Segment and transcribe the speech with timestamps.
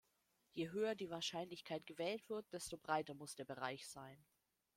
[0.55, 4.17] Je höher die Wahrscheinlichkeit gewählt wird, desto breiter muss der Bereich sein.